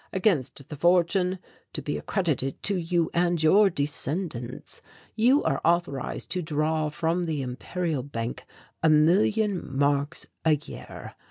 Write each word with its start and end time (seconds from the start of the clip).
Against 0.11 0.67
the 0.69 0.75
fortune, 0.75 1.37
to 1.73 1.81
be 1.83 1.95
accredited 1.95 2.63
to 2.63 2.75
you 2.75 3.11
and 3.13 3.37
your 3.43 3.69
descendants, 3.69 4.81
you 5.15 5.43
are 5.43 5.61
authorized 5.63 6.31
to 6.31 6.41
draw 6.41 6.89
from 6.89 7.25
the 7.25 7.43
Imperial 7.43 8.01
Bank 8.01 8.47
a 8.81 8.89
million 8.89 9.61
marks 9.63 10.25
a 10.43 10.55
year. 10.55 11.13